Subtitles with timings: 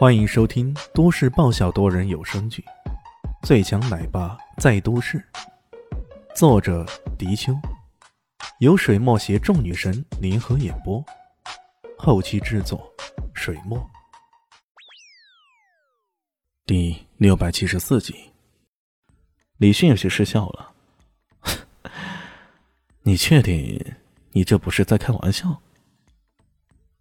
[0.00, 2.64] 欢迎收听都市爆笑多人有声剧
[3.46, 5.18] 《最强奶爸在都市》，
[6.34, 6.86] 作者：
[7.18, 7.52] 迪秋，
[8.60, 11.04] 由水墨携众女神联合演播，
[11.98, 12.90] 后期制作：
[13.34, 13.78] 水墨。
[16.64, 18.32] 第六百七十四集，
[19.58, 20.72] 李迅有些失笑了。
[23.04, 23.94] 你确定
[24.32, 25.60] 你这不是在开玩笑？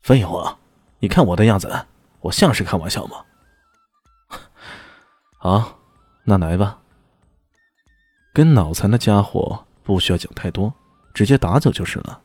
[0.00, 0.58] 废话，
[0.98, 1.86] 你看我的样子。
[2.20, 3.24] 我像是开玩笑吗？
[5.38, 5.78] 好，
[6.24, 6.78] 那来吧。
[8.32, 10.72] 跟脑残的家伙不需要讲太多，
[11.12, 12.20] 直接打走就是了。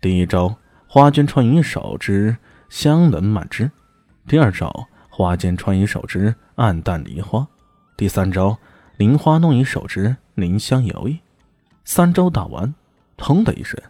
[0.00, 0.56] 第一招
[0.86, 2.36] 花间穿云手之
[2.68, 3.70] 香冷满枝，
[4.26, 7.46] 第二招花间穿云手之暗淡梨花，
[7.96, 8.58] 第三招
[8.96, 11.18] 菱花弄影手之灵香摇曳。
[11.84, 12.74] 三招打完，
[13.16, 13.80] 砰的一声，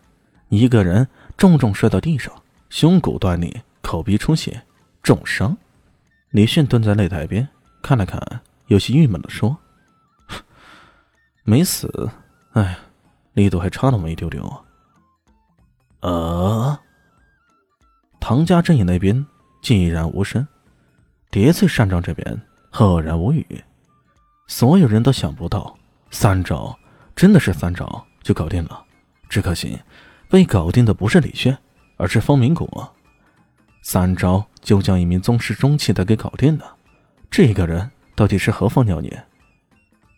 [0.49, 2.33] 一个人重重摔到地上，
[2.71, 4.63] 胸骨断裂，口鼻出血。
[5.03, 5.57] 重伤，
[6.31, 7.49] 李迅蹲在擂台边
[7.83, 8.21] 看了看，
[8.67, 9.59] 有些郁闷的说
[11.43, 12.09] ：“没死，
[12.53, 12.79] 哎，
[13.33, 14.43] 力度还差那么一丢丢。”
[16.01, 16.81] 啊！
[18.21, 19.27] 唐家阵营那边
[19.61, 20.47] 寂然无声，
[21.31, 22.41] 叠翠山庄这边
[22.71, 23.65] 赫然无语。
[24.47, 25.77] 所有人都想不到，
[26.11, 26.79] 三招
[27.17, 28.85] 真的是三招就搞定了。
[29.29, 29.81] 只可惜，
[30.29, 31.59] 被搞定的不是李炫，
[31.97, 32.69] 而是方明谷。
[33.83, 36.77] 三招就将一名宗师中期的给搞定了，
[37.31, 39.25] 这个人到底是何方妖孽？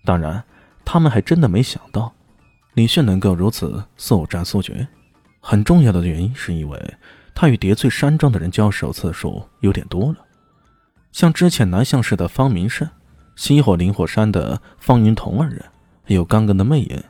[0.05, 0.45] 当然，
[0.85, 2.13] 他们还真的没想到
[2.75, 4.87] 李炫能够如此速战速决。
[5.41, 6.95] 很重要的原因是因为
[7.35, 10.19] 他与叠翠山庄的人交手次数有点多了，
[11.11, 12.89] 像之前南向市的方明胜、
[13.35, 15.65] 西火灵火山的方云彤二人，
[16.05, 17.03] 还有刚刚的魅影，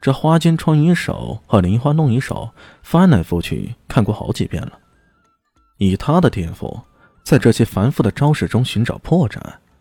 [0.00, 2.50] 这花间穿云手和林花弄影手
[2.82, 4.72] 翻来覆去看过好几遍了。
[5.78, 6.80] 以他的天赋，
[7.22, 9.40] 在这些繁复的招式中寻找破绽，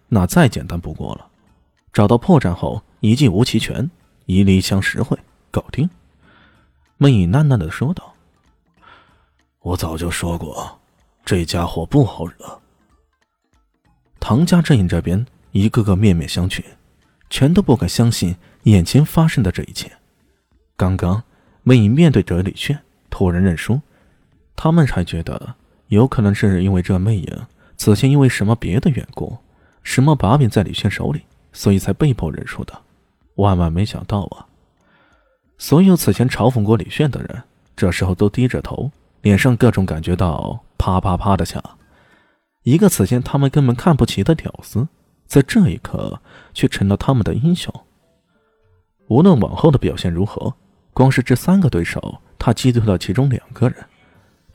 [0.09, 1.27] 那再简单不过了。
[1.93, 3.89] 找到破绽后，一记无极拳，
[4.25, 5.17] 一离香十会，
[5.51, 5.89] 搞定。
[6.97, 8.13] 魅影喃喃的说道
[9.61, 10.79] ：“我早就说过，
[11.23, 12.61] 这家伙不好惹。”
[14.19, 16.63] 唐家阵营这边一个个面面相觑，
[17.29, 19.91] 全都不敢相信眼前发生的这一切。
[20.75, 21.23] 刚刚
[21.63, 23.79] 魅影面对着李炫，突然认输，
[24.55, 25.55] 他们还觉得。
[25.87, 27.45] 有可能是因为这魅影
[27.77, 29.37] 此前因为什么别的缘故，
[29.83, 31.21] 什么把柄在李轩手里，
[31.53, 32.73] 所以才被迫认输的。
[33.35, 34.47] 万万没想到啊！
[35.57, 37.43] 所有此前嘲讽过李炫的人，
[37.75, 38.91] 这时候都低着头，
[39.21, 41.61] 脸上各种感觉到啪啪啪的响。
[42.63, 44.87] 一个此前他们根本看不起的屌丝，
[45.27, 46.19] 在这一刻
[46.53, 47.73] 却成了他们的英雄。
[49.07, 50.53] 无论往后的表现如何，
[50.93, 53.85] 光是这三个对手，他击退了其中两个人。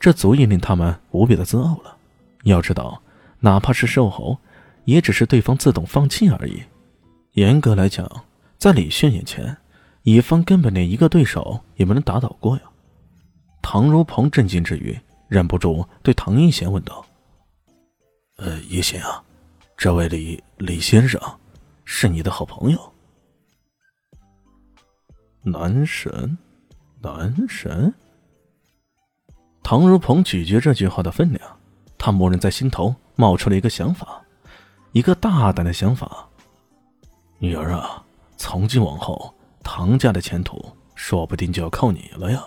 [0.01, 1.95] 这足以令他们无比的自傲了。
[2.45, 2.99] 要知道，
[3.39, 4.35] 哪怕是瘦猴，
[4.85, 6.63] 也只是对方自动放弃而已。
[7.33, 8.25] 严格来讲，
[8.57, 9.55] 在李炫眼前，
[10.01, 12.63] 乙方根本连一个对手也没能打倒过呀。
[13.61, 17.05] 唐如鹏震惊之余，忍不住对唐一贤问道
[18.37, 19.23] ：“呃，一贤啊，
[19.77, 21.21] 这位李李先生
[21.85, 22.93] 是你的好朋友？
[25.43, 26.35] 男神，
[27.03, 27.93] 男神。”
[29.71, 31.41] 唐如鹏咀嚼这句话的分量，
[31.97, 34.21] 他默认在心头冒出了一个想法，
[34.91, 36.27] 一个大胆的想法。
[37.39, 38.03] 女儿啊，
[38.35, 39.33] 从今往后，
[39.63, 40.61] 唐家的前途
[40.93, 42.43] 说不定就要靠你了呀。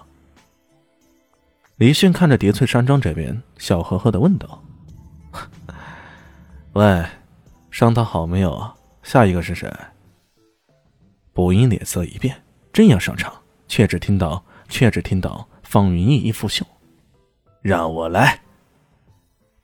[1.76, 4.62] 李迅看着叠翠山庄这边，笑呵呵的问道
[6.74, 7.06] ：“喂，
[7.70, 8.74] 伤他好没有啊？
[9.02, 9.72] 下一个是谁？”
[11.32, 12.36] 卜英脸色一变，
[12.70, 13.32] 正要上场，
[13.66, 16.62] 却只听到却只听到方云逸一拂袖。
[17.64, 18.38] 让我来。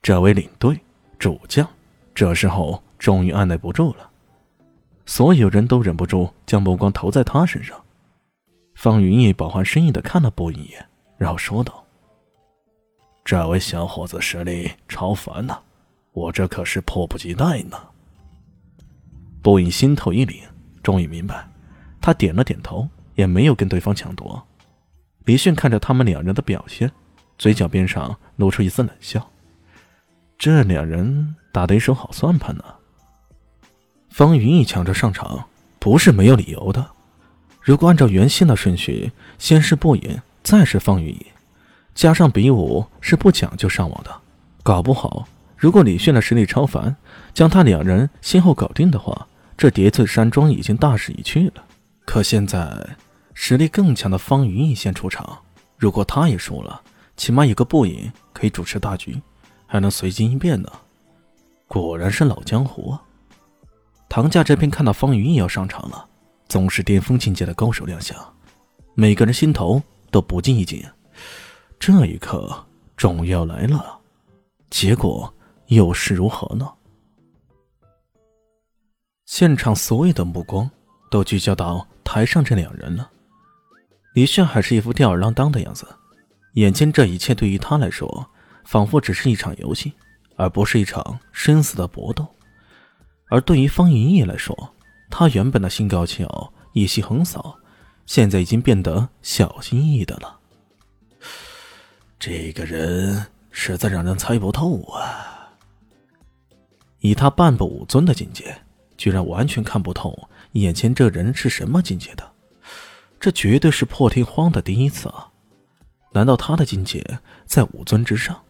[0.01, 0.81] 这位领队
[1.19, 1.69] 主将，
[2.15, 4.11] 这时候终于按耐不住了，
[5.05, 7.79] 所有人都忍不住将目光投在他身上。
[8.75, 10.89] 方云逸饱含深意的看了波一眼，
[11.19, 11.85] 然后说道
[13.23, 15.59] ：“这位小伙子实力超凡呐，
[16.13, 17.79] 我这可是迫不及待呢。”
[19.43, 20.41] 波影心头一凛，
[20.83, 21.47] 终于明白，
[22.01, 24.43] 他点了点头，也没有跟对方抢夺。
[25.27, 26.91] 李迅看着他们两人的表现。
[27.41, 29.31] 嘴角边上露出一丝冷笑，
[30.37, 32.63] 这两人打的一手好算盘呢。
[34.11, 35.47] 方云逸抢着上场，
[35.79, 36.87] 不是没有理由的。
[37.63, 41.29] 如果按照原先的顺序，先是不赢，再是方云逸，
[41.95, 44.15] 加上比武是不讲究伤亡的，
[44.63, 45.27] 搞不好，
[45.57, 46.95] 如果李炫的实力超凡，
[47.33, 49.27] 将他两人先后搞定的话，
[49.57, 51.65] 这叠翠山庄已经大势已去了。
[52.05, 52.87] 可现在，
[53.33, 55.39] 实力更强的方云逸先出场，
[55.79, 56.83] 如果他也输了，
[57.21, 59.21] 起码有个不赢可以主持大局，
[59.67, 60.73] 还能随机应变呢。
[61.69, 63.03] 果然是老江湖啊！
[64.09, 66.09] 唐家这边看到方云也要上场了，
[66.49, 68.17] 总是巅峰境界的高手亮相，
[68.95, 70.83] 每个人心头都不禁一紧。
[71.79, 72.65] 这一刻，
[72.97, 74.01] 终于要来了，
[74.71, 75.31] 结果
[75.67, 76.73] 又是如何呢？
[79.27, 80.71] 现场所有的目光
[81.11, 83.11] 都聚焦到台上这两人了。
[84.15, 85.87] 李炫还是一副吊儿郎当的样子，
[86.61, 88.29] 眼前这一切对于他来说，
[88.67, 89.95] 仿佛只是一场游戏，
[90.37, 92.27] 而不是一场生死的搏斗。
[93.31, 94.75] 而对于方云逸来说，
[95.09, 97.57] 他原本的心高气傲、意气横扫，
[98.05, 100.39] 现在已经变得小心翼翼的了。
[102.19, 105.49] 这个人实在让人猜不透啊！
[106.99, 108.55] 以他半步武尊的境界。
[108.99, 112.33] 居然完全看不透眼前这人是什么境界的，
[113.19, 115.30] 这绝对是破天荒的第一次啊！
[116.13, 117.05] 难道他的境界
[117.47, 118.41] 在武尊之上？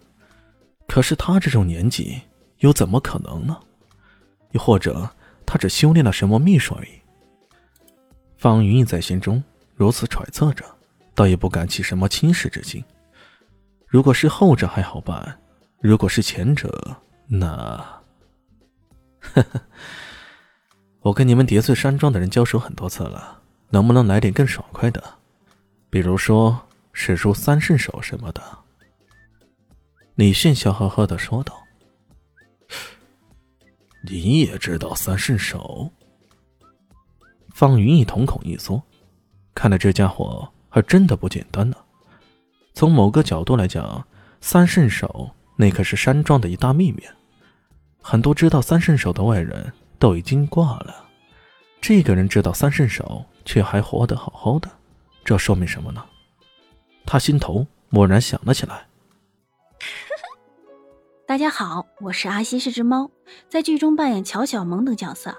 [0.87, 2.21] 可是他这种年纪，
[2.59, 3.57] 又怎么可能呢？
[4.53, 5.09] 又或者
[5.47, 7.01] 他只修炼了什么秘术而已？
[8.37, 9.43] 方云逸在心中
[9.75, 10.65] 如此揣测着，
[11.15, 12.83] 倒也不敢起什么轻视之心。
[13.87, 15.39] 如果是后者还好办，
[15.81, 16.97] 如果是前者，
[17.27, 17.47] 那……
[19.21, 19.61] 呵呵。
[21.03, 23.41] 我跟你们叠翠山庄的人交手很多次了，
[23.71, 25.03] 能不能来点更爽快的？
[25.89, 28.43] 比如说使出三圣手什么的。
[30.15, 31.63] 李迅笑呵呵的说道
[34.05, 35.91] ：“你也知道三圣手？”
[37.55, 38.83] 方云逸瞳孔一缩，
[39.55, 41.77] 看来这家伙还真的不简单呢。
[42.75, 44.07] 从某个角度来讲，
[44.41, 47.03] 三圣手那可是山庄的一大秘密，
[48.01, 49.73] 很多知道三圣手的外人。
[50.01, 51.05] 都已经挂了，
[51.79, 54.71] 这个人知道三圣手，却还活得好好的，
[55.23, 56.03] 这说明什么呢？
[57.05, 58.87] 他心头蓦然想了起来。
[61.27, 63.11] 大家好，我是阿西是只猫，
[63.49, 65.37] 在剧中扮演乔小萌等角色。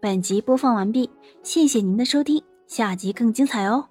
[0.00, 1.10] 本集播放完毕，
[1.42, 3.88] 谢谢您的收听，下集更精彩哦。